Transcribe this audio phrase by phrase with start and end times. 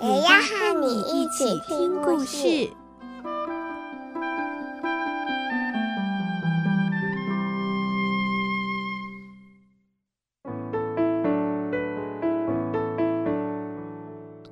[0.00, 2.70] 也要和你一起听故事。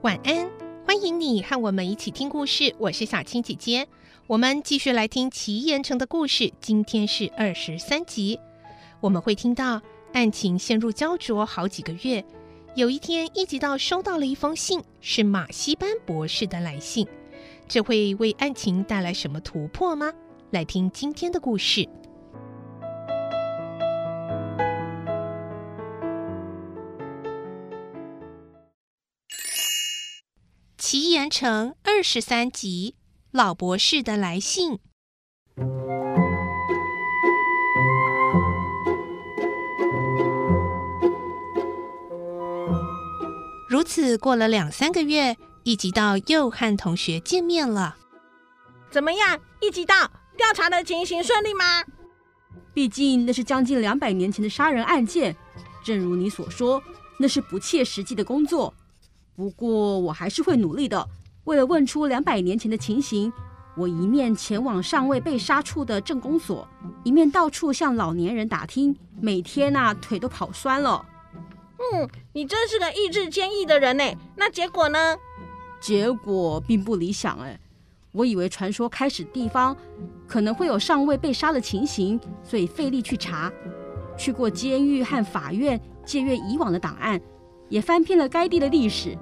[0.02, 0.50] 晚安，
[0.84, 2.74] 欢迎你和我们一起听故事。
[2.78, 3.86] 我是小青姐姐，
[4.26, 6.52] 我们继续来听奇岩城的故事。
[6.60, 8.40] 今天是二十三集，
[9.00, 9.80] 我们会听到
[10.12, 12.24] 案情陷入焦灼好几个月。
[12.76, 17.08] 有一天，一集道收到了一封信，是马西班博士的来信，
[17.66, 20.12] 这会为案情带来什么突破吗？
[20.50, 21.88] 来听今天的故事。
[30.76, 32.94] 奇岩城二十三集，
[33.30, 34.78] 老博士的来信。
[43.76, 47.94] 如此过了两三个月，一集道又和同学见面了。
[48.90, 49.94] 怎么样，一集道
[50.34, 51.84] 调查的情形顺利吗？
[52.72, 55.36] 毕竟那是将近两百年前的杀人案件，
[55.84, 56.82] 正如你所说，
[57.18, 58.72] 那是不切实际的工作。
[59.36, 61.06] 不过我还是会努力的。
[61.44, 63.30] 为了问出两百年前的情形，
[63.76, 66.66] 我一面前往尚未被杀处的镇公所，
[67.04, 68.96] 一面到处向老年人打听。
[69.20, 71.04] 每天呐、腿都跑酸了。
[71.78, 74.04] 嗯，你真是个意志坚毅的人呢。
[74.36, 75.16] 那结果呢？
[75.80, 77.58] 结果并不理想哎。
[78.12, 79.76] 我以为传说开始地方
[80.26, 83.52] 可能会有尚未被杀的情形，所以费力去查，
[84.16, 87.20] 去过监狱和法院，借阅以往的档案，
[87.68, 89.16] 也翻遍了该地的历史。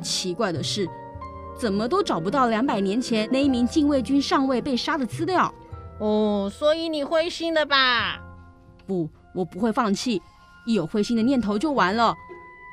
[0.00, 0.88] 奇怪的是，
[1.58, 5.52] 怎么都找不到两百年前那一名禁卫军上尉被杀的资料。
[5.98, 8.22] 哦，所以你灰心了吧？
[8.86, 10.22] 不，我不会放弃。
[10.66, 12.14] 一有灰心的念头就完了。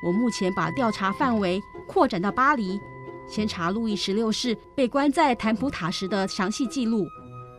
[0.04, 2.78] 我目前把调查范围扩展到巴黎，
[3.26, 7.06] 先查路易十六世被关在坦普塔时的详细记录，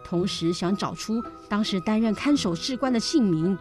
[0.03, 3.57] 同时想找出当时担任看守士官的姓名。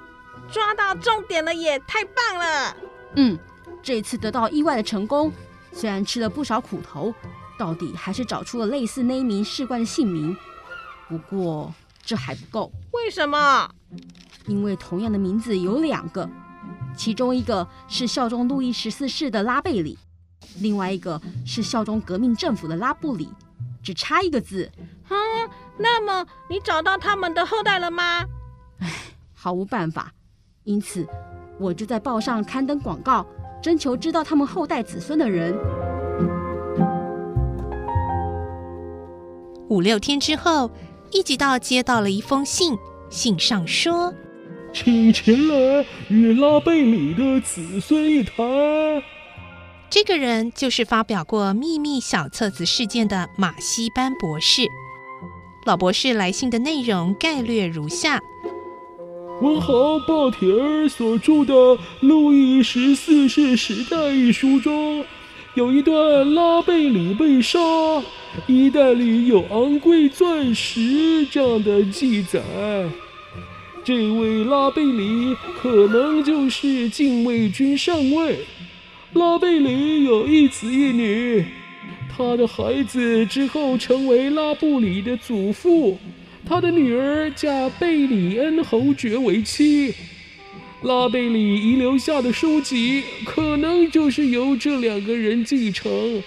[0.53, 2.77] 抓到重点了也太棒了！
[3.17, 3.39] 嗯，
[3.83, 5.33] 这次得到意外的成功。
[5.73, 7.15] 虽然吃了不少苦头，
[7.59, 10.37] 到底还是找出了类似那一名士官的姓名。
[11.09, 12.71] 不过这还不够。
[12.93, 13.71] 为什么？
[14.47, 16.29] 因为同样的名字有两个，
[16.97, 19.99] 其中一个是效忠路易十四世的拉贝里，
[20.61, 23.29] 另外一个是效忠革命政府的拉布里，
[23.83, 24.71] 只差一个字。
[25.09, 25.15] 啊，
[25.79, 28.25] 那么你找到他们的后代了吗？
[28.79, 28.91] 唉，
[29.35, 30.13] 毫无办法。
[30.65, 31.07] 因此，
[31.59, 33.27] 我就在报上刊登广告。
[33.63, 35.55] 征求知道他们后代子孙的人。
[39.71, 40.71] 五六天之后，
[41.11, 42.77] 一吉道接到了一封信，
[43.09, 44.13] 信上说
[44.75, 48.35] ：“请前来与拉贝里的子孙一谈。”
[49.89, 54.63] 这个人就是发表过秘密小册子事件的马西班博士。
[55.65, 58.21] 老博士来信的内容概略如下。
[59.41, 61.55] 文豪鲍铁尔所著的
[62.01, 65.05] 《路易十四世时代》一书中，
[65.55, 67.59] 有一段拉贝里被杀，
[68.47, 72.41] 衣袋里有昂贵钻石这样的记载。
[73.85, 78.39] 这位拉贝里可能就是禁卫军上尉。
[79.13, 81.45] 拉贝里有一子一女，
[82.11, 85.99] 他的孩子之后成为拉布里的祖父。
[86.47, 89.95] 他的女儿嫁贝里恩侯爵为妻，
[90.83, 96.23] 拉贝里遗留下的书籍可能就是由这两个人继承，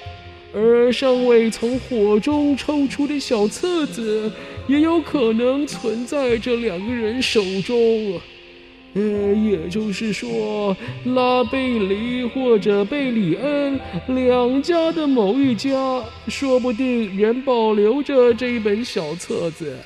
[0.58, 4.32] 而尚未从火中抽出的小册子
[4.68, 8.20] 也有可能存在这两个人手中。
[8.94, 9.02] 呃，
[9.36, 10.76] 也就是说，
[11.06, 19.78] 拉贝里或者贝里恩两家的某一家，说不定仍保留着这一本小册子。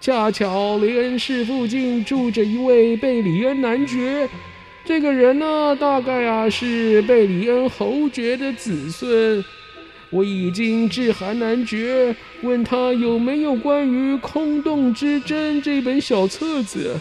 [0.00, 4.28] 恰巧雷恩市附近住着一位贝里恩男爵，
[4.84, 9.44] 这个人呢，大概啊是贝里恩侯爵的子孙。
[10.12, 16.94] 我已经致函男爵，问他有没有关于空洞之针这本小册子。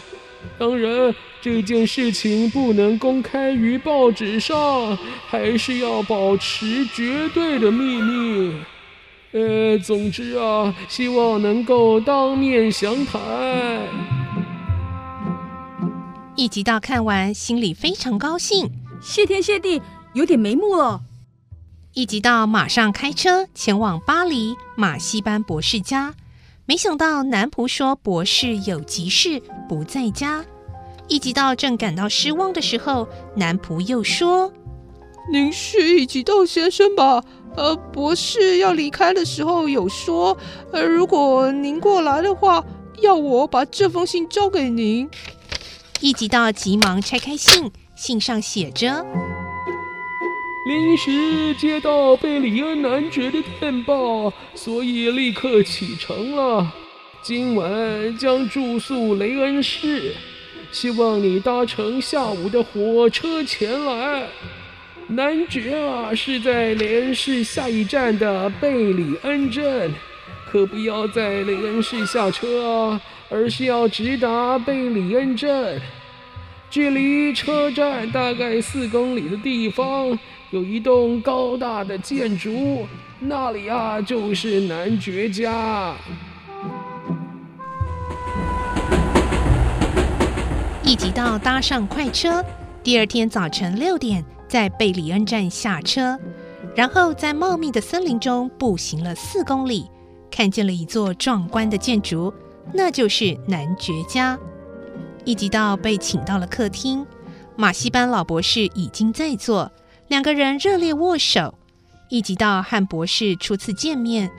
[0.57, 4.97] 当然，这件事情不能公开于报纸上，
[5.27, 8.53] 还是要保持绝对的秘密。
[9.33, 13.21] 呃，总之啊，希望能够当面详谈。
[16.35, 18.69] 一集到看完，心里非常高兴，
[19.01, 19.81] 谢天谢地，
[20.13, 21.01] 有点眉目了。
[21.93, 26.15] 一集道马上开车前往巴黎马西班博士家，
[26.65, 30.45] 没想到男仆说博士有急事不在家。
[31.09, 34.53] 一集道正感到失望的时候，男仆又说
[35.29, 37.21] ：“您是一级道先生吧？”
[37.57, 40.37] 呃，博士要离开的时候有说，
[40.71, 42.63] 呃，如果您过来的话，
[43.01, 45.09] 要我把这封信交给您。
[45.99, 49.05] 一级道急忙拆开信，信上写着：
[50.71, 56.65] 临时接到贝里恩男爵的电报，所以立刻启程了。
[57.21, 60.13] 今晚将住宿雷恩市，
[60.71, 64.25] 希望你搭乘下午的火车前来。
[65.07, 69.91] 男爵啊，是在雷恩市下一站的贝里恩镇，
[70.49, 75.81] 可不要在雷恩市下车啊，而是要直达贝里恩镇。
[76.71, 80.17] 距离车站大概四公里的地方，
[80.51, 82.87] 有一栋高大的建筑，
[83.19, 85.93] 那里啊就是男爵家。
[90.81, 92.41] 一集道搭上快车，
[92.81, 94.23] 第二天早晨六点。
[94.47, 96.19] 在贝里恩站下车，
[96.75, 99.89] 然后在茂密的森林中步行了四公里，
[100.29, 102.33] 看见了一座壮观的建筑，
[102.73, 104.37] 那就是男爵家。
[105.23, 107.05] 一集道被请到了客厅，
[107.55, 109.71] 马戏班老博士已经在座，
[110.07, 111.53] 两个人热烈握手。
[112.09, 114.31] 一集道和博士初次见面，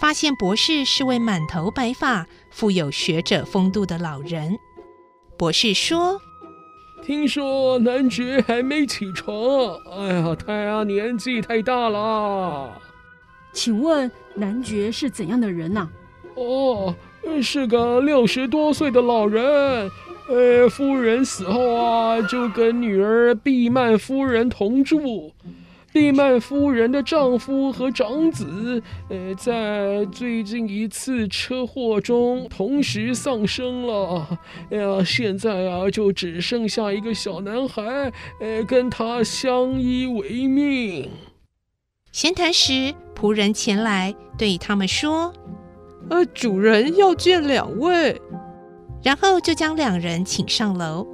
[0.00, 4.56] 发现博士是位满头白发、富有学者风度的老人。
[5.36, 6.20] 博士说。
[7.04, 9.32] 听说男爵还没起床，
[9.92, 12.80] 哎呀，他呀年纪太大了。
[13.52, 15.88] 请问男爵是怎样的人呢？
[16.34, 16.94] 哦，
[17.40, 19.90] 是个六十多岁的老人。
[20.28, 25.32] 呃，夫人死后啊，就跟女儿毕曼夫人同住。
[25.90, 34.38] 毕曼夫人的丈夫和长子，呃，在最近一次车祸中同时丧生了。
[34.70, 41.08] 哎呀，现在啊，就只剩下一个小男孩，呃，跟他相依为命。
[42.12, 45.32] 闲谈时，仆人前来对他们说
[46.10, 48.20] ：“呃，主人要见两位。”
[49.02, 51.06] 然后就将两人请上楼。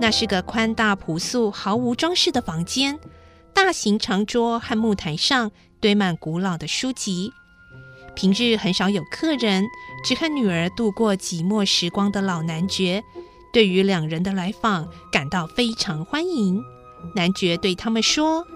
[0.00, 2.98] 那是个宽大朴素、毫无装饰的房间，
[3.52, 7.32] 大型长桌和木台上堆满古老的书籍。
[8.14, 9.64] 平日很少有客人，
[10.04, 13.02] 只和女儿度过寂寞时光的老男爵，
[13.52, 16.62] 对于两人的来访感到非常欢迎。
[17.14, 18.46] 男爵对他们说：“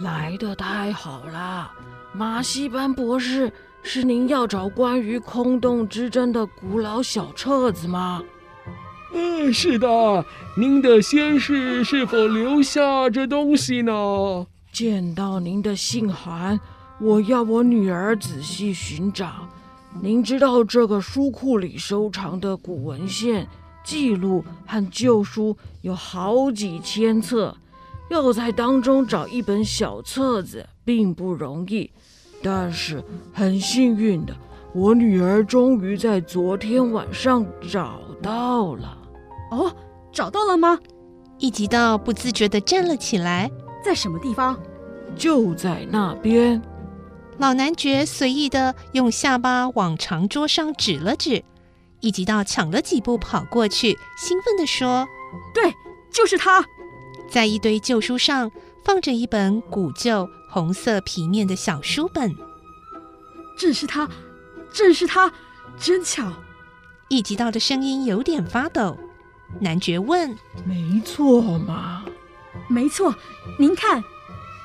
[0.00, 1.70] 来得太好了，
[2.18, 8.20] 马西班博士，是您要找关于空洞之争的古老小册子吗？”
[9.14, 10.26] 嗯，是的。
[10.56, 14.44] 您的先世是否留下这东西呢？
[14.72, 16.58] 见到您的信函，
[17.00, 19.48] 我要我女儿仔细寻找。
[20.02, 23.46] 您知道这个书库里收藏的古文献、
[23.84, 27.56] 记录和旧书有好几千册，
[28.10, 31.88] 要在当中找一本小册子并不容易。
[32.42, 33.02] 但是
[33.32, 34.34] 很幸运的，
[34.72, 38.96] 我女儿终于在昨天晚上找到了。
[39.50, 39.74] 哦，
[40.12, 40.78] 找到了吗？
[41.38, 43.50] 一集道不自觉地站了起来。
[43.84, 44.58] 在什么地方？
[45.16, 46.60] 就在那边。
[47.38, 51.44] 老男爵随意地用下巴往长桌上指了指。
[52.00, 55.06] 一集道抢了几步跑过去，兴奋地说
[55.54, 55.72] ：“对，
[56.12, 56.64] 就是他。”
[57.30, 58.50] 在一堆旧书上
[58.84, 60.28] 放着一本古旧
[60.58, 62.34] 红色皮面的小书本。
[63.56, 64.10] 正是他，
[64.72, 65.32] 正是他，
[65.78, 66.32] 真巧。
[67.08, 68.98] 一集道的声音有点发抖。
[69.60, 70.36] 男爵问
[70.66, 72.04] ：“没错吗
[72.68, 73.14] ？”“没错。
[73.56, 74.02] ”“您看。”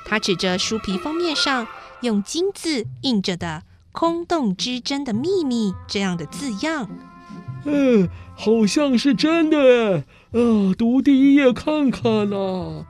[0.04, 1.68] 他指着书皮封面上
[2.00, 6.90] 用金字印着的“空洞之针的秘密”这样的字样。
[7.66, 9.98] “嗯，好像是真的。
[10.32, 12.84] 啊，读第一页看看呢。”“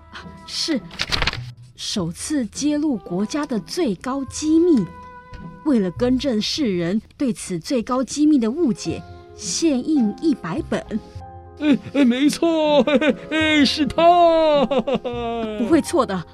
[0.49, 0.81] 是，
[1.87, 4.83] 首次揭露国家的最高机密。
[5.67, 9.03] 为了更正世人对此最高机密的误解，
[9.37, 10.83] 现印一百本。”
[11.61, 12.81] 哎哎，没错，
[13.31, 14.65] 哎，是他，
[15.59, 16.25] 不会错的。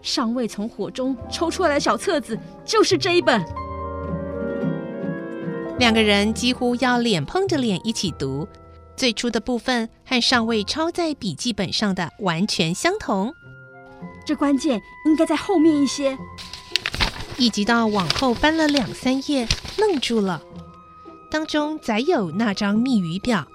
[0.00, 3.44] 尚未从火中抽出来的小册子就是这一本。
[5.78, 8.48] 两个人几乎要脸碰着脸一起读。
[8.96, 13.34] 最初的部分和上尉抄在笔记本上的完全相同。
[14.24, 16.16] 这关键应该在后面一些。
[17.36, 20.40] 一直到往后翻了两三页，愣住了。
[21.30, 23.46] 当中载有那张密语表，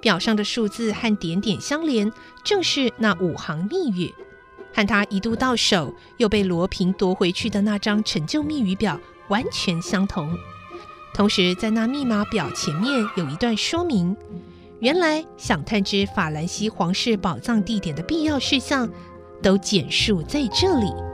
[0.00, 2.12] 表上的数字和点点相连，
[2.44, 4.14] 正是那五行密语，
[4.72, 10.38] 和他一度到手又被罗平夺回去的那张陈旧密语表完全相同。
[11.12, 14.16] 同时，在那密码表前面有一段说明：
[14.78, 18.88] 原来想探知法兰西皇室宝藏地点的必要事项，
[19.44, 21.13] 都简述在这里。